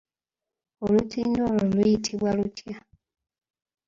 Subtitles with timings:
[0.85, 2.77] Olutindo olwo luyitibwa lutya?